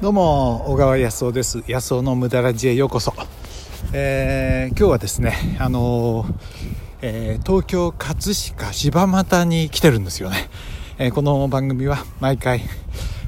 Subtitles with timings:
[0.00, 1.62] どうも小川康夫です。
[1.66, 3.12] 康夫の無駄ラジへようこそ、
[3.92, 6.34] えー、今日はですねあのー
[7.02, 10.48] えー、東京葛飾柴又に来てるんですよね、
[10.96, 12.62] えー、この番組は毎回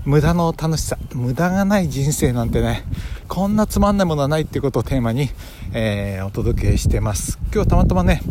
[0.06, 2.84] 無駄の楽しさ無駄がない人生なんてね
[3.28, 5.28] こんなつまんないものはないっていうことをテーマに、
[5.74, 7.38] えー、お届けしてます。
[7.52, 8.22] 今日たまたまね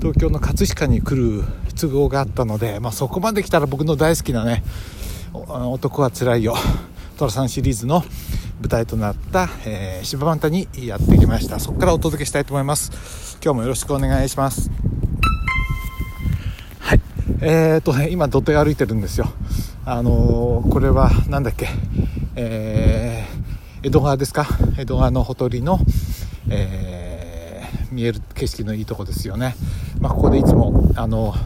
[0.00, 1.44] 東京の葛飾に来る
[1.78, 4.64] 都合があったので、まあ、そこまで来たら僕の大好きなね
[5.32, 6.56] 男はつらいよ。
[7.16, 8.04] 寅さんシリーズの
[8.60, 11.58] 舞台となった、えー、柴又にやってきました。
[11.58, 13.38] そこからお届けしたいと思います。
[13.42, 14.70] 今日もよろしくお願いします。
[16.78, 17.00] はい。
[17.40, 19.32] えーとね今土手歩いてるんですよ。
[19.86, 21.68] あのー、これは何だっけ？
[22.34, 24.46] えー、江戸川ですか？
[24.76, 25.78] 江戸川のほとりの、
[26.50, 29.56] えー、見える景色のいいとこですよね、
[30.00, 31.38] まあ、ここでいつもあのー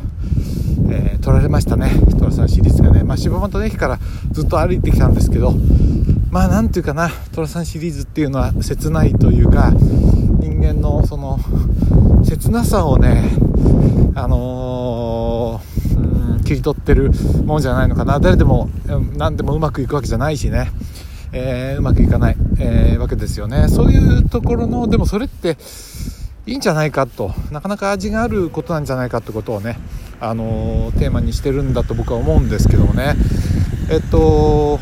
[0.93, 1.93] えー、撮られましたね。
[2.18, 4.00] 寅さんシリーズがね、まあ、柴又の駅から
[4.33, 5.55] ずっと歩いてきたんですけど
[6.30, 11.38] まあなんていうかな寅さんシリーズっていうのは切ないというか人間のその
[12.24, 13.30] 切なさをね
[14.15, 17.10] あのー、切り取ってる
[17.45, 18.18] もんじゃないのかな。
[18.21, 18.68] 誰でも
[19.16, 20.71] 何でもうまくいくわけじゃないしね。
[21.33, 23.68] えー、うまくいかない、えー、わけですよね。
[23.68, 25.57] そういうところのでもそれって
[26.46, 27.33] いいんじゃないかと。
[27.52, 29.79] なかなか味があることなんじゃないかってことをね
[30.21, 33.15] あのテーマにしてるんだと僕は思うんですけどもね。
[33.91, 34.79] えっと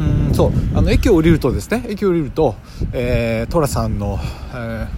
[0.00, 2.54] うんそうあの駅を降りるとですね駅を降りると、
[2.92, 4.18] えー、寅さんの、
[4.54, 4.88] えー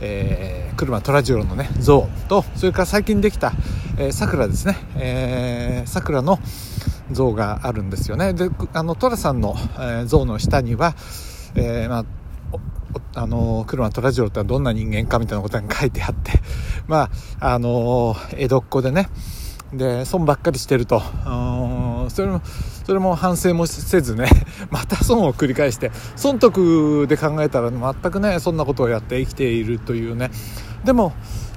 [0.00, 3.52] えー、車虎次郎のね像とそれから最近できた
[4.10, 6.40] さくらですねさくらの
[7.12, 8.32] 像があるんですよね。
[8.32, 10.94] であの寅さんの、えー、像の下には、
[11.54, 12.04] えーまあ
[13.16, 16.32] あの車虎次郎ってどんな人間かみたいなことが書いてあって
[16.86, 19.08] まああの江戸っ子でね
[19.72, 21.02] で損ばっかりしてると
[22.10, 22.40] それも
[22.86, 24.28] それも反省もせずね
[24.70, 30.30] また損を繰り返して損得で考えたら全くねそんなことをやって生きているというね。
[30.84, 31.12] でも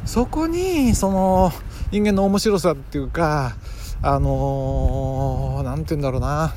[0.06, 1.52] そこにその
[1.92, 3.56] 人間の面白さっていうか
[4.02, 6.54] あの何、て言うんだろうな。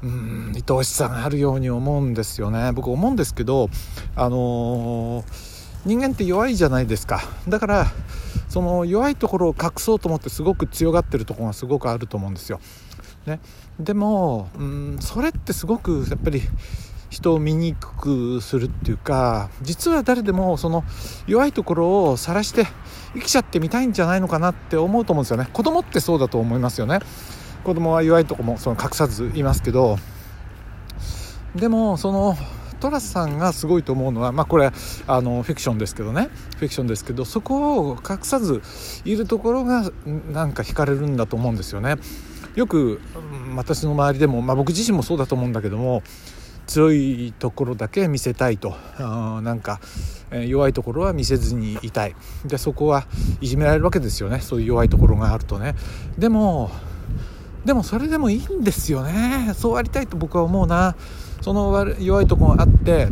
[0.00, 2.70] うん愛おしさがあるように思うんですよね。
[2.72, 3.68] 僕思うんですけど
[4.14, 5.24] あのー、
[5.86, 7.22] 人間って弱いじゃないですか。
[7.48, 7.86] だから
[8.48, 12.60] その弱いところを隠そうと思ってすごく強がってるところがすごくあると思うんですよ、
[13.26, 13.40] ね、
[13.78, 16.42] でもうんそれってすごくやっぱり
[17.10, 20.84] 人を見にくくするっていうか実は誰でもその
[21.26, 22.66] 弱いところを晒して
[23.14, 25.48] 生きちゃってみたいんじゃないのかなって思うと思うんですよね。
[25.52, 27.00] 子供ってそうだと思いますよね。
[27.64, 29.96] 子供は弱いとこもその隠さずいますけど。
[31.56, 32.36] でもその
[32.80, 34.70] トラスさんがすごいと思うのは、まあ、これ
[35.06, 36.28] あのフィクションですけどね。
[36.56, 38.62] フィクションですけどそこを隠さず
[39.04, 39.90] いるところが
[40.32, 41.96] なんか惹かれるんだと思うんですよね。
[42.54, 43.00] よく
[43.56, 46.02] 私の周りでも、まあ、僕自身もそうだと思うんだけども
[46.66, 48.76] 強いところだけ見せたいと。
[48.98, 49.80] なんか、
[50.46, 52.14] 弱いところは見せずにいたい。
[52.44, 53.06] でそこは
[53.40, 54.40] いじめられるわけですよね。
[54.40, 55.74] そういう弱いところがあるとね。
[56.18, 56.70] でも
[57.64, 59.52] でもそれでもいいんですよね。
[59.54, 60.94] そうありたいと僕は思うな。
[61.40, 63.08] その弱いとこがあって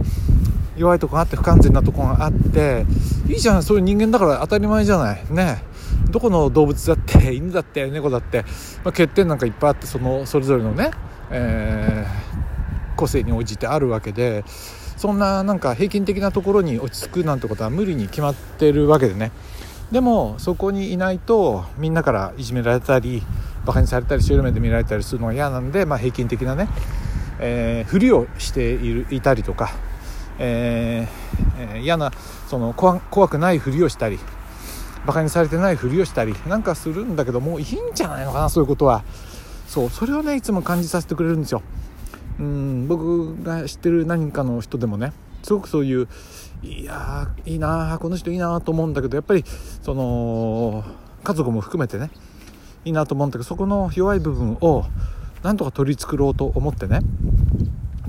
[0.77, 2.87] 弱いとこがあって不完全なとこがあって
[3.29, 5.25] いいじゃんそういう人間だから当たり前じゃない。
[5.31, 5.63] ね。
[6.11, 8.43] どこの動物だって 犬だって猫だって、
[8.85, 10.91] まあ、欠点なんかいっぱいあってそのそれぞれのね、
[11.31, 14.45] えー、個性に応じてあるわけで
[14.97, 19.33] そんななんか平均的なところに落ち着くなんてことは無理に決まってるわけでね。
[19.91, 23.23] でもそこにいないとみんなからいじめられたり
[23.65, 26.69] バカにされたり白目で見られたりするのが嫌なんで、まあ、平均的なね、
[27.41, 29.71] えー、ふりをしているいたりとか、
[30.39, 32.13] えー、嫌な
[32.49, 34.19] その怖くないふりをしたり
[35.07, 39.05] バカにされてないふりをしたりなんかするんだけどもういいんじゃないのかなそういうことは。
[39.67, 41.63] そうそれをねいつも感じさせてくれるんですよ。
[42.39, 46.09] うん僕が知ってる何かの人でもねすごくそういう
[46.63, 49.45] いやいいなこの人いいなと思うんだけどやっぱり
[49.83, 50.85] その
[51.25, 52.11] 家族も含めてね
[52.85, 54.85] いいなと思うんだけどそこの弱い部分を
[55.43, 57.01] なんとか取り繕ろうと思ってね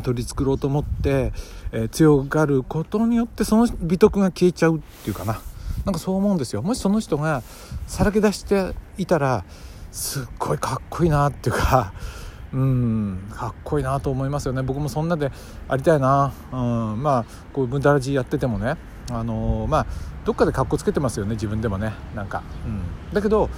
[0.01, 1.33] 取り繕ろうと思って、
[1.71, 5.39] えー、強がることによってその美徳が消えちゃうっていうかな。
[5.85, 6.61] なんかそう思うんですよ。
[6.61, 7.43] もしその人が
[7.85, 9.45] さらけ出していたら
[9.91, 11.93] すっごいかっこいいなっていうか
[12.51, 14.61] うんかっこいいなと思いますよね。
[14.63, 15.31] 僕もそんなで
[15.67, 18.75] ありたいな、うん、まあこう無駄ラジやっててもね。
[19.09, 19.85] あのー、まあ
[20.25, 21.31] どっかでかっこつけてますよね。
[21.31, 21.93] 自分でもね。
[22.13, 22.81] なんか、うん、
[23.13, 23.49] だけど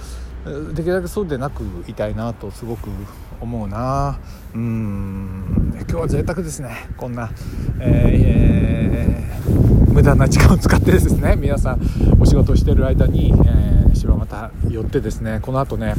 [0.74, 2.88] できるだけそうでなくいたいなとすごく
[3.40, 4.18] 思うな。
[4.54, 5.74] うん。
[5.80, 6.88] 今日は贅沢ですね。
[6.96, 7.30] こんな、
[7.78, 11.36] えー、無駄な時間を使ってですね。
[11.36, 11.80] 皆さん
[12.18, 15.40] お仕事をしてる間に、えー、柴又寄ってですね。
[15.42, 15.94] この後ね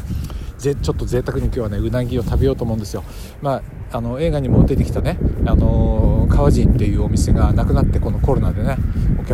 [0.57, 3.03] ぜちょっと贅沢に今日はねうなぎを食べようと思うんですよ。
[3.41, 3.57] ま
[3.91, 8.77] ああの映画にも出てきたねあの川人っていうお店がなくなってこのコロナでね。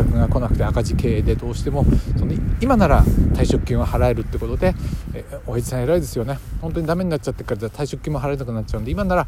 [0.04, 1.84] 客が来なくて赤字経営でどうしても
[2.16, 3.04] その今なら
[3.34, 4.74] 退職金は払えるってことで
[5.14, 6.38] えおやじさん偉いですよね。
[6.60, 9.26] 本当にダメになっちゃってから退職金も払えなくなっちゃうんで今なら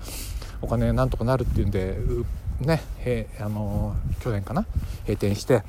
[0.62, 1.98] お金なんとかなるっていうんで
[2.60, 2.82] ね
[3.40, 4.66] あの去年かな
[5.02, 5.62] 閉店して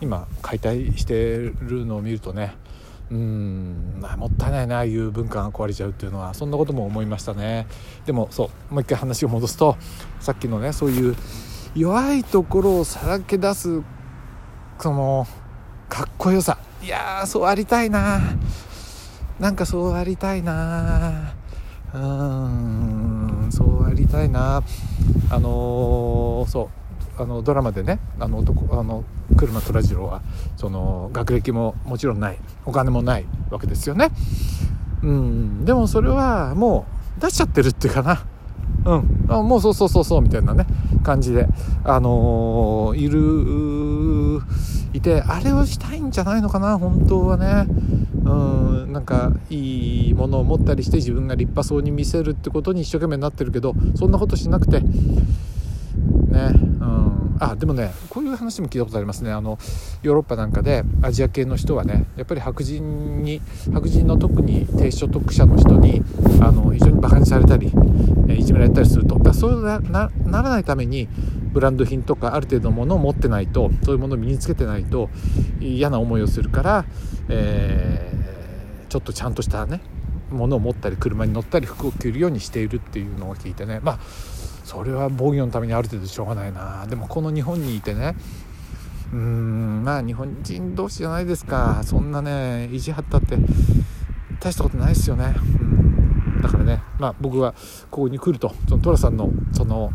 [0.00, 2.54] 今解体してるのを見るとね
[3.10, 6.34] うん、もったいないなああいう文化が壊れちゃうっていうのは。
[6.34, 7.66] そんなことも思いましたね。
[8.04, 9.78] でもそうもう一回話を戻すと
[10.20, 11.16] さっきのねそういう
[11.74, 13.82] 弱いところをさらけ出す
[14.78, 15.26] その
[15.88, 16.58] かっこよさ。
[16.82, 18.20] いやそうありたいな。
[19.40, 21.34] なんかそうありたいな。
[21.94, 24.62] うんそうありたいな。
[25.30, 26.70] あのー、そ
[27.18, 27.22] う。
[27.22, 29.02] あのドラマでねあの男あの
[29.36, 30.22] 車虎次郎は
[30.56, 32.38] その学歴ももちろんない。
[32.64, 34.10] お金もないわけですよね。
[35.02, 36.86] うんでもそれはも
[37.18, 38.24] う出しちゃってるっていうかな。
[38.84, 39.26] うん。
[39.28, 40.66] あもうそうそうそうそうみたいなね
[41.02, 41.46] 感じで。
[41.84, 44.42] あのー、いる
[44.92, 47.66] いてあれをしたいんじゃないのかな本当はね。
[48.24, 54.80] うんなんかいいものを持ったりして自分が立派そうに見せるってことに一生懸命になってるけどそんなことしなくて。
[54.80, 56.67] ね。
[57.40, 59.32] あでもねこういう話も聞いたことありますね。
[59.32, 59.58] あの
[60.02, 63.40] ヨーロッパなんかでアジア系の人はねやっぱり白人に
[63.72, 66.02] 白人の特に低所得者の人に
[66.40, 67.72] あの非常にバカにされたり
[68.28, 69.18] いじめられたりすると。
[69.18, 70.10] だそうなな
[70.42, 71.08] らないために
[71.52, 75.10] ブランド品とかある程度のものを持ってないとそういうものを身につけてないと
[75.60, 76.84] 嫌な思いをするから、
[77.28, 79.80] えー、ちょっとちゃんとしたね
[80.30, 83.80] ものを持ったり車に乗ったり服を着るようにしているっていうのを聞いてね。
[83.82, 83.98] まあ
[84.68, 86.86] それは防御のためにある程度しょうがないな。
[86.86, 88.14] でもこの日本にいてね。
[89.10, 91.80] うーんまあ日本人同士じゃないですか。
[91.84, 93.38] そんなね意地張ったって
[94.38, 95.34] 大したことないですよね。
[95.58, 96.42] うん。
[96.42, 97.54] だからねまあ僕は
[97.90, 99.90] ここに来るとその寅さんのその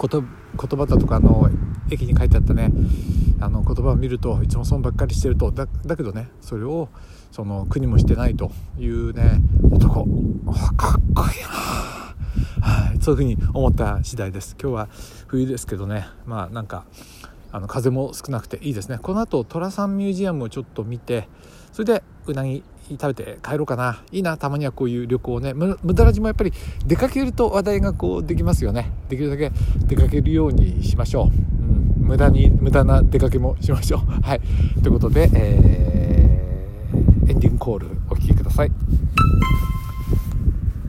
[0.00, 1.48] 言葉だとかの
[1.88, 2.72] 駅に書いてあったね
[3.40, 5.52] あの言葉を見るといつも損ばっかりしてると。
[5.52, 6.88] だだけどねそれを
[7.30, 10.04] その国もしてないというね男。
[10.76, 11.81] かっこいいな。
[12.60, 14.56] はい、そういうふうに思った次第です。
[14.60, 14.88] 今日は
[15.26, 16.06] 冬ですけどね。
[16.26, 16.84] まあなんか
[17.52, 18.98] あの風も少なくていいですね。
[19.00, 21.28] この後寅さんミュージアムをちょっと見て
[21.72, 24.02] それでうなぎ食べて帰ろうかな。
[24.10, 24.36] いいな。
[24.36, 25.54] たまにはこういう旅行ね。
[25.54, 26.52] 無駄なじもやっぱり
[26.86, 28.90] 出かけると話題がこうできますよね。
[29.08, 29.50] できるだけ
[29.86, 34.00] 出かけるようにしましょう、うん、無駄に無駄な出かけもしましょう。
[34.22, 34.40] はい。
[34.82, 38.72] ということで、えー、エンディングコールお聴きください。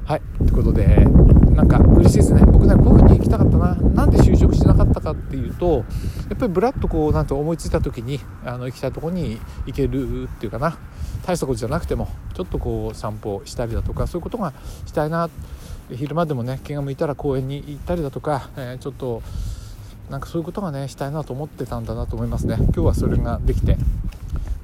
[0.05, 0.21] はい。
[0.39, 1.07] ということで
[1.53, 2.43] なんか嬉しいですね。
[2.45, 3.75] 僕ねこういう風に行きたかったな。
[3.75, 5.85] なんで就職しなかったかっていうと
[6.29, 10.77] やっぱりブラッとこうなんと思いついた時にあの行きたいとこに行けるっていうかな。
[11.25, 14.53] 大したことじゃなくてもちょっとこう散歩したりだとかそういうことが
[14.85, 15.29] したいな。
[15.91, 19.21] 昼間でもね気が向いたら公園に行ったりだとか、えー、ちょっと
[20.09, 22.55] なんかそういうことがねしたいなと思ってたんだなと思いますね。
[22.57, 23.77] 今日はそれができて。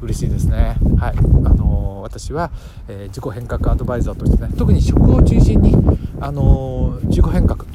[0.02, 0.78] 嬉しいですね。
[0.98, 1.18] はい。
[1.18, 2.52] あのー、私は、
[2.88, 5.76] えー、自己変革アドバイザーとしてね特に食を中心に
[6.20, 7.66] あのー、自己変革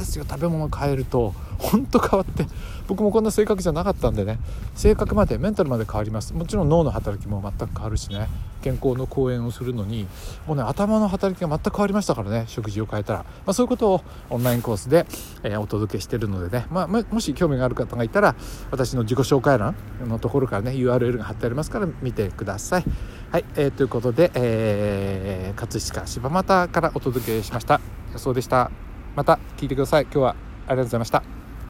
[0.00, 0.24] ですよ。
[0.28, 2.46] 食べ物変えると本当変わって
[2.88, 4.38] 僕もこんな性格じゃなかったんでね。
[4.74, 6.34] 性格までメンタルまで変わります。
[6.34, 8.28] もちろん脳の働きも全く変わるしね。
[8.62, 10.06] 健康の講演をするのに
[10.46, 12.44] もうね頭の働きが全く変わりましたからね。
[12.48, 15.06] 食事を変えたら、まあ、そういうことをオンラインコースで、
[15.42, 18.34] えー、お届けしてるのでね、まあ、もし興味がある方がいたら
[18.70, 19.74] 私の自己紹介欄
[20.06, 22.84] のところからね URL が貼ってありますから見てください。
[23.30, 27.80] はい、えー、ということで、えー、葛飾柴又からお届けしました。
[28.12, 28.89] 予想でした。
[29.16, 30.04] また聞いてください。
[30.04, 31.39] 今日はありがとうございました。